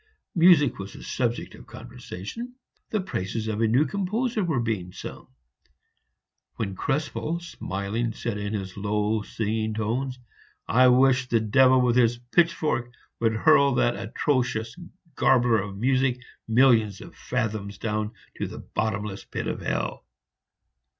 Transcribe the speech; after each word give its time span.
Music 0.33 0.79
was 0.79 0.93
the 0.93 1.03
subject 1.03 1.53
of 1.53 1.67
conversation; 1.67 2.55
the 2.89 2.99
praises 2.99 3.47
of 3.47 3.61
a 3.61 3.67
new 3.67 3.85
composer 3.85 4.43
were 4.43 4.59
being 4.59 4.91
sung, 4.91 5.27
when 6.55 6.73
Krespel, 6.75 7.39
smiling, 7.39 8.11
said 8.11 8.35
in 8.39 8.55
his 8.55 8.75
low, 8.75 9.21
singing 9.21 9.75
tones, 9.75 10.17
"I 10.67 10.87
wish 10.87 11.27
the 11.27 11.39
devil 11.39 11.79
with 11.81 11.97
his 11.97 12.17
pitchfork 12.17 12.91
would 13.19 13.33
hurl 13.35 13.75
that 13.75 13.95
atrocious 13.95 14.75
garbler 15.13 15.59
of 15.61 15.77
music 15.77 16.19
millions 16.47 16.99
of 17.01 17.13
fathoms 17.15 17.77
down 17.77 18.13
to 18.37 18.47
the 18.47 18.57
bottomless 18.57 19.23
pit 19.25 19.45
of 19.45 19.61
hell!" 19.61 20.03